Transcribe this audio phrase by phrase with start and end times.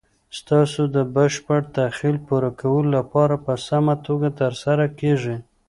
[0.39, 5.35] ستاسو د بشپړ تخیل پوره کولو لپاره په سمه توګه تر سره کیږي.